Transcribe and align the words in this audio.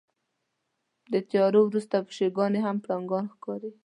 د 1.11 1.13
تیارو 1.29 1.59
وروسته 1.65 1.95
پیشوګانې 2.07 2.59
هم 2.65 2.77
پړانګان 2.83 3.25
ښکاري. 3.33 3.71